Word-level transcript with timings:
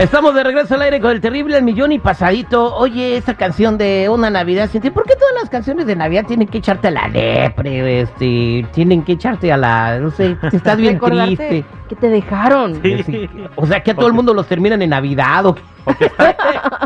Estamos 0.00 0.34
de 0.34 0.42
regreso 0.42 0.76
al 0.76 0.80
aire 0.80 0.98
con 0.98 1.10
el 1.10 1.20
terrible 1.20 1.58
El 1.58 1.62
Millón 1.62 1.92
y 1.92 1.98
Pasadito. 1.98 2.74
Oye, 2.74 3.18
esa 3.18 3.34
canción 3.34 3.76
de 3.76 4.08
una 4.08 4.30
Navidad 4.30 4.70
sin 4.70 4.80
ti, 4.80 4.88
¿por 4.88 5.04
qué 5.04 5.14
todas 5.14 5.34
las 5.38 5.50
canciones 5.50 5.84
de 5.84 5.94
Navidad 5.94 6.24
tienen 6.26 6.48
que 6.48 6.56
echarte 6.56 6.88
a 6.88 6.90
la 6.90 7.06
lepre? 7.06 8.00
Este, 8.00 8.66
tienen 8.72 9.02
que 9.04 9.12
echarte 9.12 9.52
a 9.52 9.58
la, 9.58 9.98
no 9.98 10.10
sé, 10.10 10.38
estás 10.52 10.78
bien 10.78 10.98
triste. 10.98 11.66
que 11.86 11.96
te 11.96 12.08
dejaron. 12.08 12.80
Sí, 12.82 13.28
O 13.56 13.66
sea, 13.66 13.82
que 13.82 13.90
a 13.90 13.94
todo 13.94 14.06
el 14.06 14.14
mundo 14.14 14.32
los 14.32 14.46
terminan 14.46 14.80
en 14.80 14.88
Navidad 14.88 15.44
o 15.44 15.54
que 15.54 16.06
estás, 16.06 16.34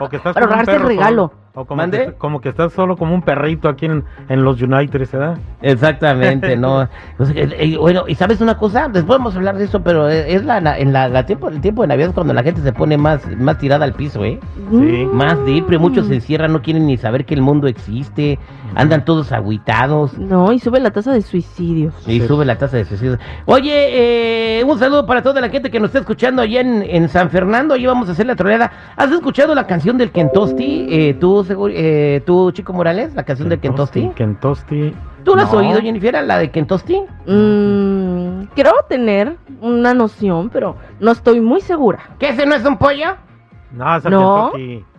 o 0.01 0.09
que 0.09 0.17
estás 0.17 0.35
un 0.37 0.71
el 0.75 0.83
regalo. 0.83 1.44
O 1.57 1.65
como 1.67 1.77
¿Mande? 1.83 2.07
que, 2.07 2.13
como 2.15 2.41
que 2.41 2.49
estás 2.49 2.73
solo 2.73 2.97
como 2.97 3.15
un 3.15 3.23
perrito 3.23 3.69
aquí 3.69 3.87
en, 3.87 4.03
en 4.29 4.43
los 4.43 4.61
United, 4.61 5.09
¿verdad? 5.13 5.39
Exactamente, 5.63 6.57
no. 6.59 6.89
O 7.17 7.25
sea, 7.25 7.35
eh, 7.37 7.49
eh, 7.59 7.77
bueno, 7.79 8.05
y 8.09 8.17
sabes 8.17 8.41
una 8.41 8.59
cosa, 8.59 8.89
después 8.89 9.19
vamos 9.19 9.35
a 9.35 9.39
hablar 9.39 9.57
de 9.57 9.67
eso, 9.67 9.81
pero 9.81 10.09
eh, 10.11 10.35
es 10.35 10.45
la, 10.45 10.61
la- 10.61 10.77
en 10.77 10.93
la, 10.93 11.09
la 11.09 11.27
tiempo, 11.27 11.49
el 11.49 11.61
tiempo 11.61 11.83
de 11.83 11.89
Navidad 11.89 12.11
cuando 12.13 12.35
la 12.35 12.43
gente 12.43 12.61
se 12.61 12.73
pone 12.73 12.97
más, 12.97 13.25
más 13.39 13.59
tirada 13.59 13.85
al 13.85 13.93
piso, 13.93 14.25
¿eh? 14.25 14.41
Sí. 14.69 15.07
Más 15.13 15.45
depre, 15.47 15.79
muchos 15.79 16.09
se 16.09 16.15
encierran, 16.17 16.53
no 16.53 16.61
quieren 16.61 16.87
ni 16.87 16.97
saber 16.97 17.25
que 17.25 17.35
el 17.35 17.43
mundo 17.43 17.69
existe, 17.69 18.37
andan 18.75 19.05
todos 19.05 19.31
agüitados. 19.31 20.19
No, 20.19 20.51
y 20.53 20.59
sube 20.59 20.81
la 20.81 20.91
tasa 20.91 21.13
de 21.13 21.23
suicidios. 21.23 21.95
Y 22.09 22.19
Sí. 22.21 22.27
sube 22.27 22.45
la 22.45 22.59
tasa 22.59 22.79
de 22.79 22.85
suicidios. 22.85 23.21
Oye, 23.47 24.59
eh, 24.59 24.65
un 24.65 24.77
saludo 24.81 25.07
para 25.07 25.23
toda 25.23 25.41
la 25.41 25.51
gente 25.51 25.71
que 25.71 25.79
nos 25.79 25.91
está 25.91 26.01
escuchando 26.01 26.43
allá 26.43 26.63
en, 26.63 26.83
en 26.83 27.09
San 27.09 27.31
Fernando. 27.31 27.75
Allí 27.75 27.87
vamos 27.87 28.09
a 28.09 28.13
hacer 28.13 28.27
la 28.27 28.35
troleada. 28.35 28.73
¿Has 28.97 29.13
escuchado 29.13 29.55
la 29.55 29.69
canción 29.69 29.97
del 29.99 30.11
Kentosti? 30.11 30.87
Eh, 30.91 31.15
¿tú, 31.21 31.44
seguro- 31.45 31.73
eh, 31.77 32.23
¿Tú, 32.27 32.51
Chico 32.53 32.73
Morales? 32.73 33.15
La 33.15 33.23
canción 33.25 33.49
del 33.49 33.61
Kentosti. 33.61 34.11
Kentosti. 34.15 34.95
¿Tú 35.25 35.35
la 35.37 35.45
has 35.45 35.53
No. 35.53 35.59
oído, 35.59 35.81
Jennifer? 35.81 36.23
¿La 36.25 36.39
de 36.39 36.51
Kentosti? 36.51 37.01
Mm, 37.27 38.45
creo 38.55 38.75
tener 38.89 39.37
una 39.61 39.95
noción, 39.95 40.51
pero 40.51 40.77
no 41.01 41.11
estoy 41.13 41.41
muy 41.41 41.61
segura. 41.61 42.01
¿Que 42.19 42.29
ese 42.31 42.45
no 42.47 42.55
es 42.55 42.65
un 42.65 42.77
pollo? 42.77 43.17
No, 43.73 43.97
esa 43.97 44.11
No. 44.11 44.51
Kentucky. 44.53 44.85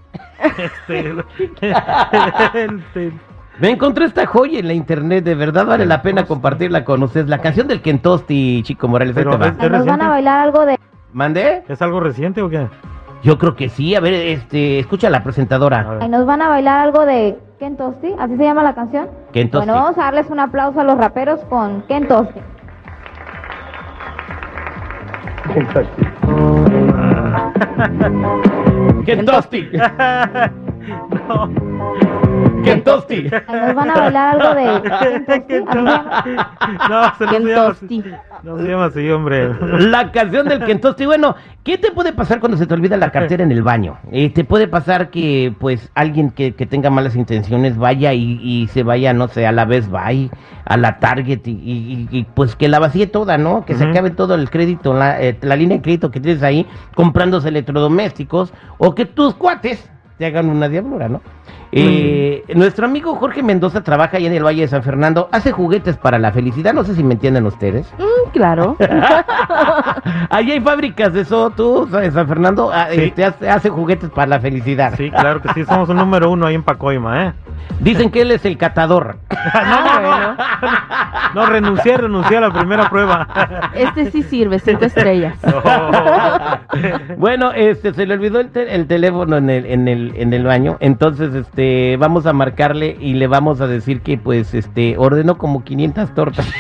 Este, 0.58 1.14
Me 3.60 3.70
encontré 3.72 4.06
esta 4.06 4.26
joya 4.26 4.60
en 4.60 4.68
la 4.68 4.74
internet. 4.74 5.24
De 5.24 5.36
verdad 5.36 5.66
vale 5.66 5.86
la 5.86 6.02
pena 6.02 6.26
compartirla 6.26 6.84
con 6.84 7.02
ustedes. 7.04 7.28
La 7.30 7.40
canción 7.40 7.68
del 7.68 7.82
Kentosti, 7.82 8.62
Chico 8.64 8.88
Morales. 8.88 9.16
Pero 9.16 9.32
es- 9.34 9.58
Nos 9.72 9.86
van 9.86 10.02
a 10.02 10.10
bailar 10.10 10.40
algo 10.42 10.66
de 10.66 10.78
¿Mandé? 11.14 11.64
¿Es 11.70 11.82
algo 11.82 12.02
reciente 12.02 12.42
o 12.42 12.50
qué? 12.50 12.68
Yo 13.24 13.38
creo 13.38 13.56
que 13.56 13.70
sí. 13.70 13.96
A 13.96 14.00
ver, 14.00 14.14
este, 14.14 14.80
escucha 14.80 15.08
a 15.08 15.10
la 15.10 15.24
presentadora. 15.24 15.98
Ay, 16.02 16.10
nos 16.10 16.26
van 16.26 16.42
a 16.42 16.50
bailar 16.50 16.80
algo 16.80 17.06
de 17.06 17.38
Ken 17.60 17.78
Tosti, 17.78 18.14
así 18.20 18.38
se 18.38 18.44
llama 18.44 18.64
la 18.64 18.76
canción. 18.76 19.10
Kentosti. 19.32 19.66
Bueno, 19.68 19.82
vamos 19.82 19.98
a 19.98 20.04
darles 20.04 20.30
un 20.30 20.40
aplauso 20.40 20.80
a 20.80 20.84
los 20.84 20.98
raperos 20.98 21.40
con 21.46 21.82
Ken 21.84 22.08
Tosti. 22.08 22.40
Kentosti. 29.06 29.70
no. 31.28 32.15
Kentosti. 32.66 33.24
Nos 33.24 33.76
van 33.76 33.90
a 33.90 33.94
bailar 34.00 34.42
algo 34.42 34.56
de 34.56 34.82
Ken 35.00 35.26
Tosti, 35.26 35.54
así 35.54 35.66
se 35.66 35.76
llama. 35.76 36.24
No, 36.90 37.16
se 37.16 37.26
no 37.26 37.32
se 37.32 37.40
llama 37.50 37.66
así. 37.68 37.88
Kentosti. 37.88 38.04
No 38.44 38.58
se 38.58 38.64
llama 38.68 38.86
así, 38.86 39.10
hombre. 39.12 39.54
La 39.90 40.12
canción 40.12 40.48
del 40.48 40.64
Kentosti. 40.66 41.06
Bueno, 41.06 41.36
¿qué 41.64 41.78
te 41.78 41.92
puede 41.92 42.14
pasar 42.14 42.40
cuando 42.40 42.58
se 42.58 42.68
te 42.68 42.74
olvida 42.74 42.98
la 42.98 43.12
cartera 43.12 43.44
en 43.44 43.52
el 43.52 43.64
baño? 43.64 43.98
Eh, 44.12 44.30
te 44.30 44.44
puede 44.44 44.68
pasar 44.68 45.10
que, 45.10 45.54
pues, 45.60 45.90
alguien 45.96 46.30
que, 46.32 46.54
que 46.54 46.66
tenga 46.66 46.90
malas 46.90 47.16
intenciones 47.16 47.78
vaya 47.78 48.14
y, 48.14 48.40
y 48.42 48.68
se 48.68 48.84
vaya, 48.84 49.14
no 49.14 49.28
sé, 49.28 49.48
a 49.48 49.52
la 49.52 49.66
vez 49.66 49.90
Buy, 49.90 50.30
a 50.66 50.78
la 50.78 51.00
Target 51.00 51.42
y, 51.46 51.52
y- 51.52 52.08
y, 52.12 52.24
pues 52.36 52.56
que 52.56 52.68
la 52.68 52.80
vacíe 52.80 53.08
toda, 53.08 53.38
¿no? 53.38 53.66
Que 53.66 53.76
se 53.76 53.84
acabe 53.86 54.10
todo 54.12 54.36
el 54.36 54.50
crédito, 54.50 54.94
la, 54.94 55.22
eh, 55.22 55.38
la 55.42 55.56
línea 55.56 55.78
de 55.78 55.84
crédito 55.84 56.12
que 56.12 56.20
tienes 56.20 56.44
ahí 56.44 56.66
comprándose 56.96 57.50
electrodomésticos 57.50 58.54
o 58.78 58.96
que 58.96 59.06
tus 59.06 59.34
cuates 59.36 59.90
te 60.18 60.26
hagan 60.26 60.50
una 60.50 60.70
diablura, 60.70 61.10
¿no? 61.10 61.22
Eh, 61.78 62.44
Nuestro 62.56 62.86
amigo 62.86 63.16
Jorge 63.16 63.44
Mendoza 63.44 63.84
trabaja 63.84 64.18
ahí 64.18 64.26
en 64.26 64.34
el 64.34 64.44
Valle 64.46 64.62
de 64.62 64.68
San 64.70 64.82
Fernando, 64.82 65.28
hace 65.32 65.52
juguetes 65.52 65.98
para 65.98 66.18
la 66.18 66.32
felicidad, 66.32 66.74
no 66.74 66.84
sé 66.86 66.96
si 66.96 67.04
me 67.04 67.16
entienden 67.16 67.46
ustedes. 67.46 67.86
Mm, 67.98 68.30
claro. 68.32 68.78
Allí 70.30 70.52
hay 70.54 70.62
fábricas 70.62 71.14
de 71.14 71.22
eso, 71.22 71.50
tú, 71.52 71.88
en 72.02 72.12
San 72.12 72.28
Fernando, 72.28 72.72
ah, 72.74 72.88
Sí. 72.92 73.02
este, 73.02 73.26
hace, 73.26 73.50
hace 73.50 73.70
juguetes 73.70 74.10
para 74.10 74.28
la 74.28 74.40
felicidad. 74.40 74.94
Sí, 74.96 75.12
claro 75.12 75.42
que 75.42 75.50
sí, 75.54 75.66
somos 75.66 75.90
un 75.90 75.98
número 75.98 76.30
uno 76.32 76.46
ahí 76.48 76.56
en 76.56 76.64
Pacoima, 76.64 77.26
¿eh? 77.26 77.34
Dicen 77.80 78.10
que 78.12 78.22
él 78.22 78.32
es 78.32 78.46
el 78.46 78.58
catador. 78.58 79.18
Ah, 79.58 81.32
No, 81.36 81.46
renuncié, 81.46 81.98
renuncié 81.98 82.38
a 82.38 82.42
la 82.42 82.52
primera 82.52 82.90
prueba. 82.90 83.28
Este 83.76 84.10
sí 84.12 84.24
sirve, 84.24 84.58
cinco 84.60 84.86
estrellas. 84.86 85.36
No. 85.44 85.62
bueno, 87.18 87.52
este, 87.54 87.94
se 87.94 88.06
le 88.06 88.14
olvidó 88.16 88.40
el, 88.40 88.50
te- 88.50 88.74
el 88.74 88.88
teléfono 88.88 89.38
en 89.38 89.50
el, 89.50 89.66
en 89.66 89.88
el, 89.88 90.14
en 90.16 90.34
el 90.34 90.44
baño, 90.46 90.78
entonces, 90.80 91.34
este, 91.36 91.65
vamos 92.00 92.26
a 92.26 92.34
marcarle 92.34 92.98
y 93.00 93.14
le 93.14 93.28
vamos 93.28 93.62
a 93.62 93.68
decir 93.68 94.02
que, 94.02 94.18
pues, 94.18 94.54
este, 94.54 94.98
ordenó 94.98 95.38
como 95.38 95.64
500 95.64 96.14
tortas. 96.14 96.52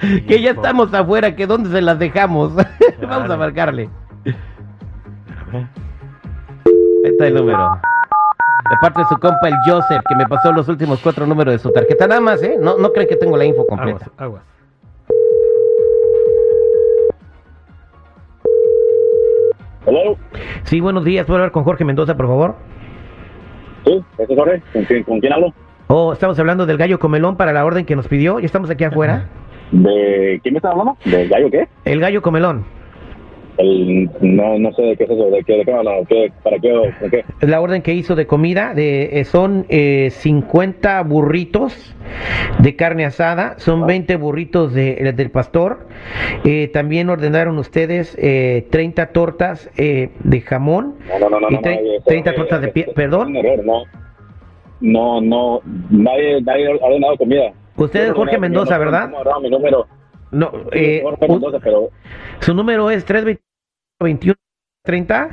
que 0.28 0.40
ya 0.40 0.50
estamos 0.50 0.92
afuera, 0.94 1.36
que 1.36 1.46
dónde 1.46 1.70
se 1.70 1.82
las 1.82 1.98
dejamos. 1.98 2.52
vamos 3.08 3.30
a 3.30 3.36
marcarle. 3.36 3.88
Ahí 5.52 5.66
está 7.04 7.26
el 7.26 7.34
número. 7.34 7.80
De 8.70 8.76
parte 8.80 9.00
de 9.00 9.06
su 9.06 9.18
compa 9.18 9.48
el 9.48 9.54
Joseph, 9.64 10.02
que 10.08 10.16
me 10.16 10.26
pasó 10.26 10.52
los 10.52 10.68
últimos 10.68 11.00
cuatro 11.00 11.26
números 11.26 11.54
de 11.54 11.58
su 11.58 11.70
tarjeta. 11.70 12.06
Nada 12.06 12.20
más, 12.20 12.42
¿eh? 12.42 12.56
No, 12.60 12.78
no 12.78 12.92
creen 12.92 13.08
que 13.08 13.16
tengo 13.16 13.36
la 13.36 13.44
info 13.44 13.66
completa. 13.66 14.06
Aguas, 14.16 14.42
aguas. 14.42 14.56
Hello. 19.86 20.16
Sí, 20.64 20.80
buenos 20.80 21.04
días. 21.04 21.26
¿Puedo 21.26 21.38
hablar 21.38 21.52
con 21.52 21.62
Jorge 21.62 21.84
Mendoza, 21.84 22.16
por 22.16 22.26
favor? 22.26 22.56
Sí, 23.86 24.04
¿este 24.18 24.32
es 24.32 24.38
Jorge? 24.38 24.62
¿Con 24.72 24.84
quién, 24.84 25.02
¿Con 25.04 25.20
quién 25.20 25.32
hablo? 25.32 25.54
Oh, 25.86 26.12
estamos 26.12 26.38
hablando 26.38 26.66
del 26.66 26.76
gallo 26.76 26.98
comelón 26.98 27.36
para 27.36 27.52
la 27.52 27.64
orden 27.64 27.86
que 27.86 27.94
nos 27.94 28.08
pidió. 28.08 28.40
Ya 28.40 28.46
estamos 28.46 28.68
aquí 28.68 28.82
afuera. 28.82 29.28
¿De 29.70 30.40
quién 30.42 30.54
me 30.54 30.58
está 30.58 30.70
hablando? 30.70 30.96
¿De 31.04 31.28
gallo 31.28 31.50
qué? 31.50 31.68
El 31.84 32.00
gallo 32.00 32.20
comelón. 32.20 32.64
El, 33.58 34.10
no, 34.20 34.58
no 34.58 34.72
sé 34.74 34.82
de 34.82 34.96
qué 34.96 35.04
es 35.04 35.10
eso, 35.10 35.30
de 35.30 35.42
qué, 35.44 35.54
de 35.58 35.64
qué 35.64 35.72
habla, 35.72 35.92
qué, 36.08 36.30
para 36.42 36.58
qué, 36.58 36.68
de 36.68 37.10
qué. 37.10 37.24
Es 37.40 37.48
la 37.48 37.60
orden 37.60 37.80
que 37.82 37.94
hizo 37.94 38.14
de 38.14 38.26
comida. 38.26 38.74
De, 38.74 39.18
eh, 39.20 39.24
son 39.24 39.64
eh, 39.68 40.08
50 40.10 41.02
burritos 41.04 41.94
de 42.58 42.76
carne 42.76 43.04
asada. 43.06 43.54
Son 43.58 43.86
20 43.86 44.16
burritos 44.16 44.74
de, 44.74 44.92
eh, 45.08 45.12
del 45.12 45.30
pastor. 45.30 45.86
Eh, 46.44 46.68
también 46.68 47.08
ordenaron 47.08 47.56
ustedes 47.58 48.16
eh, 48.20 48.66
30 48.70 49.06
tortas 49.12 49.70
eh, 49.78 50.10
de 50.22 50.40
jamón. 50.42 50.96
No, 51.08 51.18
no, 51.18 51.30
no, 51.30 51.40
no. 51.40 51.50
Y 51.50 51.54
no, 51.54 51.60
tre- 51.62 51.80
no, 51.82 51.92
eso, 51.94 52.04
30 52.04 52.30
eh, 52.30 52.34
tortas 52.34 52.60
de 52.60 52.72
pie- 52.74 52.92
¿perdón? 52.94 53.32
No. 53.64 53.84
No, 54.80 55.20
no, 55.22 55.60
nadie, 55.90 56.42
nadie 56.42 56.66
ha 56.68 56.84
ordenado 56.86 57.16
comida. 57.16 57.52
Usted 57.76 58.08
es 58.08 58.12
Jorge 58.12 58.34
no- 58.34 58.40
Mendoza, 58.40 58.74
no- 58.74 58.84
¿verdad? 58.84 59.08
no 59.08 59.40
mi 59.40 59.48
número. 59.50 59.86
No, 60.30 60.50
eh, 60.72 61.00
Jorge 61.02 61.28
Mendoza, 61.28 61.58
pero 61.62 61.88
su 62.40 62.52
número 62.52 62.90
es 62.90 63.04
321 64.00 64.34
30. 64.84 65.28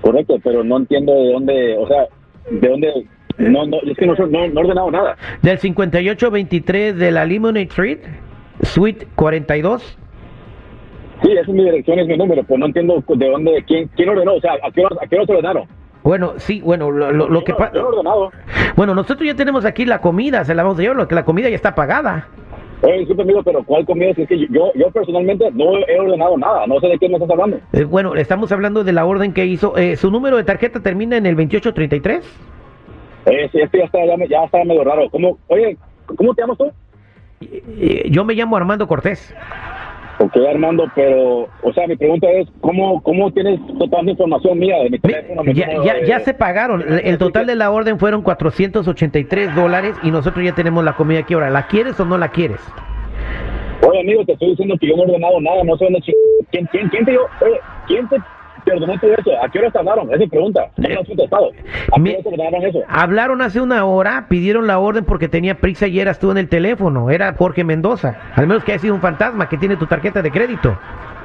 correcto, 0.00 0.36
pero 0.42 0.62
no 0.64 0.76
entiendo 0.78 1.12
de 1.12 1.32
dónde, 1.32 1.76
o 1.76 1.86
sea, 1.88 2.06
de 2.50 2.68
dónde, 2.68 3.06
no, 3.38 3.66
no, 3.66 3.78
es 3.82 3.96
que 3.96 4.06
no, 4.06 4.14
no, 4.14 4.26
no 4.26 4.38
he 4.60 4.64
ordenado 4.64 4.90
nada. 4.90 5.16
Del 5.42 5.58
5823 5.58 6.96
de 6.96 7.10
la 7.10 7.24
Lemonade 7.26 7.62
Street, 7.64 7.98
Suite 8.62 9.06
42. 9.16 9.98
Sí, 11.22 11.32
esa 11.32 11.40
es 11.40 11.48
mi 11.48 11.64
dirección, 11.64 11.98
es 11.98 12.06
mi 12.06 12.16
número, 12.16 12.42
pero 12.44 12.58
no 12.58 12.66
entiendo 12.66 13.02
de 13.06 13.28
dónde, 13.28 13.64
quién, 13.66 13.88
quién 13.96 14.08
ordenó, 14.08 14.34
o 14.34 14.40
sea, 14.40 14.52
a 14.62 14.70
qué 14.70 14.84
hora, 14.84 14.96
a 15.02 15.06
qué 15.06 15.16
hora 15.16 15.26
se 15.26 15.32
ordenaron. 15.32 15.64
Bueno, 16.04 16.34
sí, 16.36 16.60
bueno, 16.62 16.90
lo, 16.90 17.10
lo- 17.10 17.28
lo 17.28 17.42
que 17.42 17.52
pasa... 17.54 17.72
Bueno, 18.76 18.94
nosotros 18.94 19.26
ya 19.26 19.34
tenemos 19.34 19.64
aquí 19.64 19.84
la 19.84 20.00
comida, 20.00 20.44
se 20.44 20.54
la 20.54 20.62
vamos 20.62 20.78
a 20.78 20.82
llevar, 20.82 21.12
la 21.12 21.24
comida 21.24 21.48
ya 21.48 21.56
está 21.56 21.74
pagada. 21.74 22.28
Oye, 22.82 22.98
disculpe, 22.98 23.22
amigo, 23.22 23.42
pero 23.42 23.64
¿cuál 23.64 23.84
comida? 23.86 24.12
Si 24.14 24.22
es 24.22 24.28
que 24.28 24.38
yo, 24.38 24.70
yo 24.74 24.90
personalmente 24.90 25.50
no 25.52 25.78
he 25.88 25.98
ordenado 25.98 26.36
nada, 26.36 26.66
no 26.66 26.78
sé 26.80 26.88
de 26.88 26.98
qué 26.98 27.08
me 27.08 27.14
estás 27.16 27.30
hablando. 27.30 27.58
Eh, 27.72 27.84
bueno, 27.84 28.14
estamos 28.14 28.52
hablando 28.52 28.84
de 28.84 28.92
la 28.92 29.06
orden 29.06 29.32
que 29.32 29.46
hizo. 29.46 29.76
eh, 29.78 29.96
¿Su 29.96 30.10
número 30.10 30.36
de 30.36 30.44
tarjeta 30.44 30.80
termina 30.80 31.16
en 31.16 31.26
el 31.26 31.34
2833? 31.36 32.38
Eh, 33.26 33.48
sí, 33.50 33.58
este 33.60 33.78
ya 33.78 33.84
está, 33.84 34.04
ya, 34.06 34.16
me- 34.16 34.28
ya 34.28 34.44
está 34.44 34.62
medio 34.64 34.84
raro. 34.84 35.08
¿Cómo, 35.10 35.38
oye, 35.48 35.76
¿cómo 36.16 36.34
te 36.34 36.42
llamas 36.42 36.58
tú? 36.58 36.70
Eh, 37.40 38.08
Yo 38.10 38.24
me 38.24 38.34
llamo 38.34 38.56
Armando 38.56 38.86
Cortés. 38.86 39.34
Ok, 40.18 40.34
Armando, 40.48 40.90
pero, 40.94 41.46
o 41.62 41.72
sea, 41.74 41.86
mi 41.86 41.94
pregunta 41.96 42.26
es, 42.30 42.48
¿cómo, 42.62 43.02
cómo 43.02 43.30
tienes 43.32 43.60
toda 43.78 44.02
la 44.02 44.10
información 44.12 44.58
mía 44.58 44.78
de 44.82 44.90
mi 44.90 44.98
teléfono? 44.98 45.42
mi 45.44 45.52
Ya, 45.52 45.68
ya, 45.84 45.94
de- 45.94 46.06
ya 46.06 46.20
se 46.20 46.32
pagaron. 46.32 46.82
El 47.04 47.18
total 47.18 47.46
de 47.46 47.54
la 47.54 47.70
orden 47.70 47.98
fueron 47.98 48.22
483 48.22 49.54
dólares 49.54 49.94
y 50.02 50.10
nosotros 50.10 50.42
ya 50.44 50.54
tenemos 50.54 50.82
la 50.84 50.94
comida 50.94 51.20
aquí 51.20 51.34
ahora. 51.34 51.50
¿La 51.50 51.66
quieres 51.66 52.00
o 52.00 52.06
no 52.06 52.16
la 52.16 52.28
quieres? 52.28 52.60
Oye, 53.86 54.00
amigo, 54.00 54.24
te 54.24 54.32
estoy 54.32 54.50
diciendo 54.50 54.76
que 54.80 54.88
yo 54.88 54.96
no 54.96 55.02
he 55.02 55.06
ordenado 55.06 55.40
nada, 55.40 55.62
no 55.64 55.76
sé 55.76 55.84
dónde 55.84 56.00
¿Quién, 56.50 56.66
quién, 56.72 56.88
quién 56.88 57.04
te 57.04 57.10
dio? 57.10 57.20
Oye, 57.42 57.60
¿quién 57.86 58.08
te, 58.08 58.16
ordenó 58.72 58.98
todo 59.00 59.12
eso? 59.12 59.30
¿A 59.42 59.48
qué 59.48 59.58
hora 59.58 59.70
te 59.70 59.78
hablaron? 59.78 60.06
Esa 60.06 60.14
es 60.14 60.20
mi 60.20 60.26
pregunta. 60.28 60.68
No 60.76 60.88
contestado. 61.06 61.50
¿A 61.50 62.02
qué 62.02 62.10
hora 62.10 62.22
te 62.22 62.28
ordenaron 62.28 62.62
eso? 62.64 62.78
Hablaron 62.88 63.42
hace 63.42 63.60
una 63.60 63.84
hora, 63.84 64.26
pidieron 64.28 64.66
la 64.66 64.78
orden 64.78 65.04
porque 65.04 65.28
tenía 65.28 65.56
prisa 65.56 65.86
y 65.86 66.00
eras 66.00 66.18
tú 66.18 66.30
en 66.30 66.38
el 66.38 66.48
teléfono. 66.48 67.10
Era 67.10 67.34
Jorge 67.34 67.64
Mendoza. 67.64 68.16
Al 68.34 68.46
menos 68.46 68.64
que 68.64 68.72
haya 68.72 68.80
sido 68.80 68.94
un 68.94 69.00
fantasma 69.00 69.48
que 69.48 69.56
tiene 69.58 69.76
tu 69.76 69.86
tarjeta 69.86 70.22
de 70.22 70.30
crédito. 70.30 70.76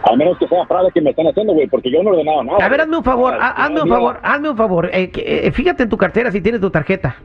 Al 0.04 0.18
menos 0.18 0.38
que 0.40 0.48
sea 0.48 0.66
fraude 0.66 0.90
que 0.94 1.02
me 1.02 1.12
están 1.12 1.28
haciendo, 1.28 1.54
güey, 1.54 1.68
porque 1.68 1.92
yo 1.92 2.02
no 2.02 2.10
he 2.10 2.14
ordenado 2.14 2.44
nada. 2.44 2.66
A 2.66 2.70
ver, 2.70 2.82
hazme 2.82 2.98
un 2.98 3.04
favor, 3.04 3.36
ha- 3.36 3.50
hazme 3.66 3.82
un 3.84 3.88
favor, 3.90 4.20
hazme 4.24 4.50
un 4.50 4.58
favor. 4.58 4.90
Eh, 4.92 5.12
que- 5.12 5.48
eh, 5.48 5.52
fíjate 5.52 5.84
en 5.84 5.90
tu 5.90 5.98
cartera 5.98 6.32
si 6.32 6.42
tienes 6.42 6.60
tu 6.60 6.72
tarjeta. 6.72 7.16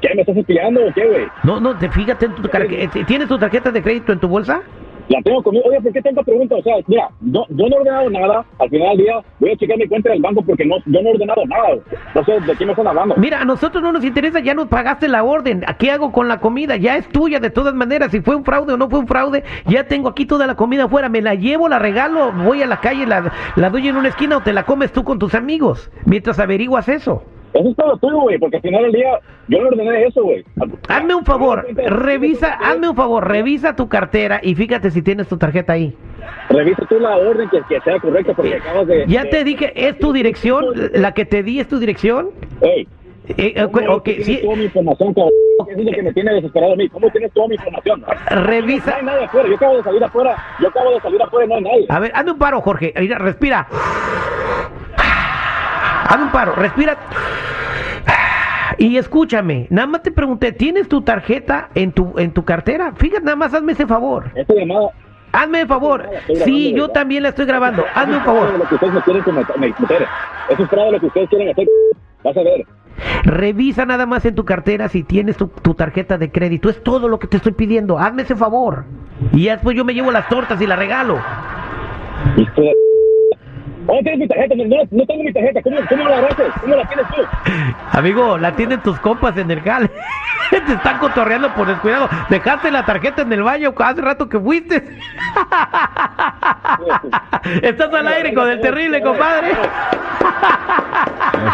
¿Qué, 0.00 0.14
me 0.14 0.20
estás 0.20 0.36
espiando 0.36 0.82
o 0.86 0.92
qué, 0.94 1.04
güey? 1.04 1.26
No, 1.42 1.58
no, 1.58 1.76
te 1.76 1.88
fíjate 1.90 2.26
en 2.26 2.34
tu 2.36 2.48
cartera. 2.48 2.90
¿Tienes 3.06 3.26
tu 3.28 3.38
tarjeta 3.38 3.70
de 3.72 3.82
crédito 3.82 4.12
en 4.12 4.20
tu 4.20 4.28
bolsa? 4.28 4.60
La 5.08 5.22
tengo 5.22 5.42
conmigo. 5.42 5.64
Oye, 5.68 5.80
¿por 5.80 5.92
qué 5.92 6.02
tanta 6.02 6.22
pregunta? 6.22 6.56
O 6.56 6.62
sea, 6.62 6.76
mira, 6.86 7.08
no, 7.20 7.44
yo 7.48 7.68
no 7.68 7.76
he 7.76 7.80
ordenado 7.80 8.10
nada. 8.10 8.44
Al 8.58 8.68
final 8.68 8.96
del 8.96 9.06
día 9.06 9.14
voy 9.38 9.50
a 9.52 9.56
checar 9.56 9.78
mi 9.78 9.86
cuenta 9.86 10.10
del 10.10 10.20
banco 10.20 10.42
porque 10.42 10.64
no, 10.64 10.76
yo 10.86 11.02
no 11.02 11.08
he 11.08 11.12
ordenado 11.12 11.42
nada. 11.46 11.68
No 12.14 12.24
sé 12.24 12.40
de 12.40 12.56
qué 12.56 12.66
me 12.66 12.72
están 12.72 12.86
hablando. 12.88 13.14
Mira, 13.16 13.40
a 13.40 13.44
nosotros 13.44 13.82
no 13.82 13.92
nos 13.92 14.04
interesa, 14.04 14.40
ya 14.40 14.54
nos 14.54 14.66
pagaste 14.68 15.08
la 15.08 15.22
orden. 15.22 15.64
¿Qué 15.78 15.90
hago 15.90 16.12
con 16.12 16.28
la 16.28 16.38
comida? 16.40 16.76
Ya 16.76 16.96
es 16.96 17.08
tuya 17.08 17.38
de 17.40 17.50
todas 17.50 17.74
maneras. 17.74 18.10
Si 18.10 18.20
fue 18.20 18.34
un 18.34 18.44
fraude 18.44 18.72
o 18.72 18.76
no 18.76 18.88
fue 18.88 18.98
un 18.98 19.06
fraude, 19.06 19.44
ya 19.66 19.84
tengo 19.84 20.08
aquí 20.08 20.26
toda 20.26 20.46
la 20.46 20.54
comida 20.56 20.84
afuera. 20.84 21.08
Me 21.08 21.22
la 21.22 21.34
llevo, 21.34 21.68
la 21.68 21.78
regalo, 21.78 22.32
voy 22.32 22.62
a 22.62 22.66
la 22.66 22.80
calle, 22.80 23.06
la, 23.06 23.32
la 23.54 23.70
doy 23.70 23.88
en 23.88 23.96
una 23.96 24.08
esquina 24.08 24.38
o 24.38 24.40
te 24.40 24.52
la 24.52 24.64
comes 24.64 24.92
tú 24.92 25.04
con 25.04 25.18
tus 25.18 25.34
amigos 25.34 25.90
mientras 26.04 26.38
averiguas 26.38 26.88
eso. 26.88 27.22
Eso 27.58 27.68
es 27.70 27.76
todo 27.76 27.96
tuyo, 27.96 28.20
güey, 28.20 28.38
porque 28.38 28.56
al 28.56 28.62
final 28.62 28.82
del 28.84 28.92
día 28.92 29.18
yo 29.48 29.60
no 29.62 29.68
ordené 29.68 30.04
eso, 30.04 30.22
güey. 30.22 30.44
Hazme 30.88 31.14
un 31.14 31.24
favor, 31.24 31.66
revisa, 31.74 32.54
hazme 32.54 32.88
un 32.90 32.96
favor, 32.96 33.26
revisa 33.26 33.74
tu 33.76 33.88
cartera 33.88 34.40
y 34.42 34.54
fíjate 34.54 34.90
si 34.90 35.02
tienes 35.02 35.28
tu 35.28 35.36
tarjeta 35.36 35.72
ahí. 35.74 35.94
Revisa 36.50 36.84
tú 36.88 36.98
la 37.00 37.16
orden 37.16 37.48
que, 37.48 37.60
que 37.68 37.80
sea 37.80 37.98
correcta 38.00 38.32
porque 38.34 38.54
acabas 38.56 38.86
de... 38.86 39.04
Ya 39.06 39.22
de- 39.24 39.30
te 39.30 39.44
dije, 39.44 39.72
¿es 39.88 39.98
tu 39.98 40.12
dirección? 40.12 40.64
¿La 40.94 41.12
que 41.12 41.24
te 41.24 41.42
di 41.42 41.60
es 41.60 41.68
tu 41.68 41.78
dirección? 41.78 42.30
Ey, 42.60 42.86
Eh, 43.28 43.54
eh, 43.56 43.68
¿cómo 43.72 43.94
ok, 43.94 44.04
tienes 44.04 44.26
sí, 44.26 44.38
toda 44.42 44.56
mi 44.56 44.64
información, 44.64 45.14
cabrón? 45.14 45.32
Eso 45.68 45.80
es 45.80 45.84
lo 45.86 45.90
que 45.92 46.02
me 46.02 46.12
tiene 46.12 46.34
desesperado 46.34 46.74
a 46.74 46.76
mí. 46.76 46.88
¿Cómo 46.90 47.10
tienes 47.10 47.32
toda 47.32 47.48
mi 47.48 47.54
información? 47.54 48.04
Revisa. 48.30 48.90
No 48.90 48.96
hay 48.98 49.04
nadie 49.04 49.24
afuera. 49.24 49.48
Yo 49.48 49.54
acabo 49.56 49.76
de 49.78 49.82
salir 49.82 50.04
afuera. 50.04 50.36
Yo 50.60 50.68
acabo 50.68 50.90
de 50.92 51.00
salir 51.00 51.22
afuera 51.22 51.44
y 51.44 51.48
no 51.48 51.54
hay 51.56 51.62
nadie. 51.62 51.86
A 51.88 51.98
ver, 51.98 52.12
hazme 52.14 52.30
un 52.32 52.38
paro, 52.38 52.60
Jorge. 52.60 52.92
Mira, 53.00 53.18
respira. 53.18 53.66
Hazme 56.08 56.24
un 56.24 56.30
paro, 56.30 56.54
respira. 56.54 56.96
Y 58.78 58.98
escúchame, 58.98 59.66
nada 59.70 59.86
más 59.86 60.02
te 60.02 60.10
pregunté, 60.10 60.52
¿tienes 60.52 60.88
tu 60.88 61.00
tarjeta 61.00 61.70
en 61.74 61.92
tu 61.92 62.12
en 62.18 62.32
tu 62.32 62.44
cartera? 62.44 62.92
Fíjate, 62.96 63.24
nada 63.24 63.36
más 63.36 63.54
hazme 63.54 63.72
ese 63.72 63.86
favor. 63.86 64.30
Esta 64.34 64.54
llamada... 64.54 64.88
Hazme 65.32 65.62
el 65.62 65.66
favor. 65.68 66.08
Sí, 66.44 66.72
yo 66.74 66.88
también 66.88 67.22
la 67.22 67.30
estoy 67.30 67.44
grabando. 67.46 67.84
Hazme 67.94 68.16
un 68.16 68.22
Eso 68.22 68.30
es 68.32 68.38
favor. 68.40 68.58
lo 68.58 68.68
que 68.68 68.74
ustedes 68.74 68.92
me 68.94 69.02
quieren 69.02 69.22
cometer- 69.24 69.56
me- 69.58 69.74
meter. 69.78 70.06
Eso 70.48 70.62
es 70.62 70.68
fraude 70.70 70.92
lo 70.92 71.00
que 71.00 71.06
ustedes 71.06 71.28
quieren 71.28 71.50
hacer. 71.50 71.66
Vas 72.24 72.36
a 72.36 72.42
ver. 72.42 72.66
Revisa 73.24 73.84
nada 73.84 74.06
más 74.06 74.24
en 74.24 74.34
tu 74.34 74.44
cartera 74.46 74.88
si 74.88 75.02
tienes 75.02 75.36
tu, 75.36 75.48
tu 75.48 75.74
tarjeta 75.74 76.16
de 76.16 76.30
crédito. 76.30 76.70
Es 76.70 76.82
todo 76.82 77.08
lo 77.08 77.18
que 77.18 77.26
te 77.26 77.36
estoy 77.38 77.52
pidiendo. 77.52 77.98
Hazme 77.98 78.22
ese 78.22 78.34
favor. 78.36 78.84
Y 79.32 79.46
después 79.46 79.76
yo 79.76 79.84
me 79.84 79.92
llevo 79.94 80.10
las 80.10 80.28
tortas 80.28 80.60
y 80.62 80.66
las 80.66 80.78
regalo. 80.78 81.18
Hijo 82.36 82.60
de- 82.62 82.72
¿Dónde 83.86 84.02
tienes 84.02 84.20
mi 84.20 84.28
tarjeta? 84.28 84.54
No, 84.56 85.06
tengo 85.06 85.22
mi 85.22 85.32
tarjeta. 85.32 85.62
¿Cómo, 85.62 85.76
¿Cómo 85.88 86.04
la 86.08 86.18
agarraste? 86.18 86.42
¿Cómo 86.60 86.74
la 86.74 86.84
tienes 86.88 87.06
tú? 87.08 87.22
Amigo, 87.92 88.36
la 88.38 88.52
tienen 88.56 88.80
tus 88.82 88.98
compas 89.00 89.36
en 89.36 89.50
el 89.50 89.60
jale. 89.60 89.90
Te 90.50 90.72
están 90.72 90.98
cotorreando 90.98 91.54
por 91.54 91.66
descuidado. 91.66 92.08
Dejaste 92.28 92.70
la 92.70 92.84
tarjeta 92.84 93.22
en 93.22 93.32
el 93.32 93.42
baño 93.42 93.72
hace 93.76 94.00
rato 94.00 94.28
que 94.28 94.38
fuiste. 94.40 94.76
Estás 97.62 97.94
al 97.94 98.08
aire 98.08 98.34
con 98.34 98.48
el 98.48 98.60
terrible, 98.60 99.00
compadre. 99.02 99.50
Ese 99.50 99.60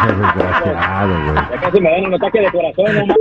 es 0.09 0.17
desgraciado, 0.19 1.13
güey. 1.23 1.35
Ya 1.35 1.59
casi 1.61 1.81
me 1.81 1.91
dan 1.91 2.05
un 2.05 2.13
ataque 2.15 2.39
de 2.41 2.51
corazón. 2.51 3.07
No, 3.07 3.15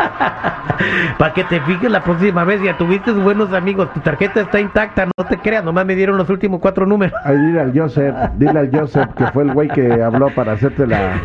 Para 1.18 1.34
que 1.34 1.44
te 1.44 1.60
fijes 1.60 1.90
la 1.90 2.02
próxima 2.02 2.44
vez, 2.44 2.62
ya 2.62 2.76
tuviste 2.76 3.12
buenos 3.12 3.52
amigos. 3.52 3.92
Tu 3.92 4.00
tarjeta 4.00 4.40
está 4.40 4.60
intacta, 4.60 5.06
no 5.06 5.24
te 5.24 5.38
creas. 5.38 5.64
Nomás 5.64 5.86
me 5.86 5.94
dieron 5.94 6.16
los 6.16 6.28
últimos 6.30 6.60
cuatro 6.60 6.86
números. 6.86 7.14
Ay, 7.24 7.36
dile 7.36 7.60
al 7.60 7.78
Joseph, 7.78 8.14
dile 8.36 8.58
al 8.58 8.70
Joseph 8.70 9.08
que 9.16 9.26
fue 9.28 9.44
el 9.44 9.52
güey 9.52 9.68
que 9.68 10.02
habló 10.02 10.30
para 10.34 10.52
hacerte 10.52 10.86
la, 10.86 11.20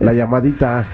la 0.00 0.12
llamadita. 0.12 0.84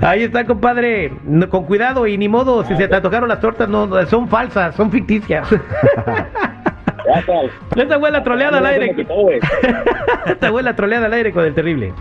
Ahí 0.00 0.24
está, 0.24 0.44
compadre. 0.44 1.12
No, 1.24 1.48
con 1.48 1.64
cuidado 1.64 2.06
y 2.06 2.16
ni 2.16 2.28
modo. 2.28 2.64
Si 2.64 2.76
se 2.76 2.88
te 2.88 3.00
tocaron 3.00 3.28
las 3.28 3.40
tortas, 3.40 3.68
no, 3.68 3.86
no, 3.86 4.04
son 4.06 4.28
falsas, 4.28 4.74
son 4.74 4.90
ficticias. 4.90 5.48
Ya 7.06 7.18
está. 7.18 7.32
Esta 7.76 7.98
fue 7.98 8.10
la 8.10 8.22
troleada 8.22 8.58
al 8.58 8.66
aire. 8.66 8.94
Esta 10.26 10.50
fue 10.50 10.62
la 10.62 10.76
troleada 10.76 11.06
al 11.06 11.12
aire 11.14 11.32
con 11.32 11.44
el 11.44 11.54
terrible. 11.54 11.92